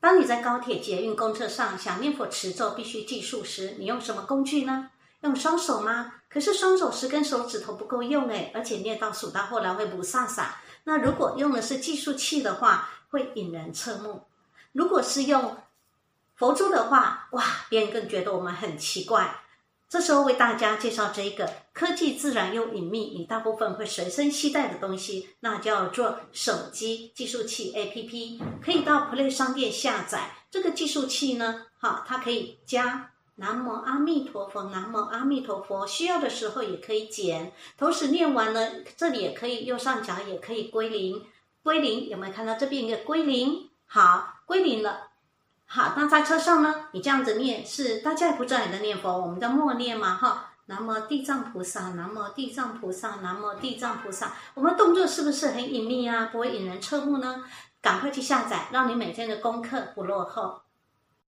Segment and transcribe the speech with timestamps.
[0.00, 4.90] 当你在高铁、捷运、公车上想念佛持咒，必须计数时，你用什么工具呢？
[5.20, 6.14] 用双手吗？
[6.30, 10.46] 可是双手十根手指头不够用诶，而且念到数到后来会不飒飒。
[10.84, 14.22] 那如果用的是计数器的话，会引人侧目。
[14.72, 15.58] 如果是用
[16.34, 19.42] 佛珠的话，哇，别人更觉得我们很奇怪。
[19.90, 30.30] 这时候为大家介绍这一个科技自然又隐秘，你大部分会随身携带的东西，那叫做手机计数器 APP，可以到 Play 商店下载。
[30.48, 37.52] 这个计数器呢，好，它可以加南无阿弥陀佛，南无阿弥陀佛，需要的时候也可以减。
[37.76, 41.20] 同时念完呢，这里也可以右上角也可以归零，
[41.64, 43.68] 归零有没有看到这边一个归零？
[43.86, 45.09] 好，归零了。
[45.72, 46.74] 好，那在车上呢？
[46.90, 50.46] 你这样子念是大家也不知道你在念佛，我们在默念嘛，哈。
[50.66, 54.32] 南无地藏菩萨，南无地藏菩萨，南无地藏菩萨。
[54.54, 56.28] 我们动作是不是很隐秘啊？
[56.32, 57.44] 不会引人侧目呢？
[57.80, 60.60] 赶快去下载，让你每天的功课不落后。